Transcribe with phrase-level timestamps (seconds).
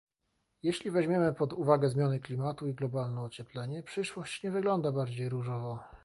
[0.63, 5.79] Jeśli weźmiemy pod uwagę zmiany klimatu i globalne ocieplenie, przyszłość nie wygląda bardziej różowo